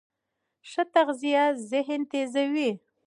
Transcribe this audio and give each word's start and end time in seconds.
ښه 0.69 0.83
تغذیه 0.93 1.43
ذهن 1.71 2.01
تېزوي. 2.11 2.71